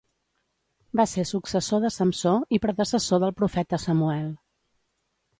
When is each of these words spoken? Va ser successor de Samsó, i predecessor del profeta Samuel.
Va 0.99 1.03
ser 1.09 1.25
successor 1.31 1.83
de 1.83 1.91
Samsó, 1.95 2.31
i 2.57 2.59
predecessor 2.63 3.21
del 3.25 3.35
profeta 3.41 3.81
Samuel. 3.85 4.33